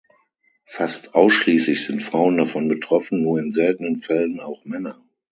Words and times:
Fast 0.65 1.13
ausschließlich 1.13 1.85
sind 1.85 2.01
Frauen 2.01 2.37
davon 2.39 2.67
betroffen, 2.67 3.21
nur 3.21 3.37
in 3.39 3.51
seltenen 3.51 4.01
Fällen 4.01 4.39
auch 4.39 4.65
Männer. 4.65 4.99